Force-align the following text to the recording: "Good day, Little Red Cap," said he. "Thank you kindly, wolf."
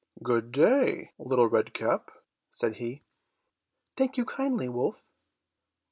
"Good 0.23 0.51
day, 0.51 1.11
Little 1.19 1.45
Red 1.45 1.75
Cap," 1.75 2.09
said 2.49 2.77
he. 2.77 3.03
"Thank 3.95 4.17
you 4.17 4.25
kindly, 4.25 4.67
wolf." 4.67 5.05